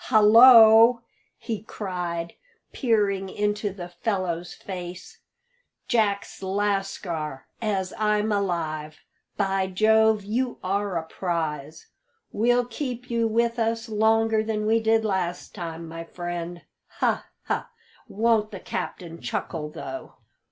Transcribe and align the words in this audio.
"Hullo!" 0.09 1.03
he 1.37 1.61
cried, 1.61 2.33
peering 2.73 3.29
into 3.29 3.71
the 3.71 3.89
fellow's 3.89 4.51
face, 4.55 5.19
"Jack's 5.87 6.41
lascar, 6.41 7.45
as 7.61 7.93
I'm 7.99 8.31
alive! 8.31 8.97
By 9.37 9.67
Jove, 9.67 10.23
you 10.23 10.57
are 10.63 10.97
a 10.97 11.03
prize! 11.03 11.85
We'll 12.31 12.65
keep 12.65 13.11
you 13.11 13.27
with 13.27 13.59
us 13.59 13.89
longer 13.89 14.41
than 14.41 14.65
we 14.65 14.79
did 14.79 15.05
last 15.05 15.53
time, 15.53 15.87
my 15.87 16.05
friend. 16.05 16.63
Ha, 16.97 17.27
ha! 17.43 17.69
won't 18.07 18.49
the 18.49 18.59
captain 18.59 19.21
chuckle, 19.21 19.69
though!" 19.69 20.15